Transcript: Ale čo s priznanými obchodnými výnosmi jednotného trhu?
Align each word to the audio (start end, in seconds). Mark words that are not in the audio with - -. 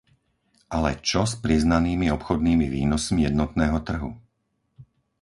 Ale 0.77 0.91
čo 1.09 1.21
s 1.31 1.37
priznanými 1.43 2.07
obchodnými 2.17 2.65
výnosmi 2.75 3.19
jednotného 3.27 3.77
trhu? 3.87 4.11